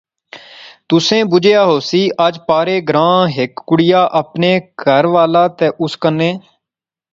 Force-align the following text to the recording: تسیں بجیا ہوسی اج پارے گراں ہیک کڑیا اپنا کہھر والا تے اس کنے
تسیں 0.87 1.23
بجیا 1.31 1.63
ہوسی 1.71 2.01
اج 2.25 2.35
پارے 2.47 2.75
گراں 2.87 3.17
ہیک 3.35 3.53
کڑیا 3.67 4.01
اپنا 4.19 4.51
کہھر 4.81 5.05
والا 5.15 5.43
تے 5.57 5.67
اس 5.83 5.93
کنے 6.01 6.31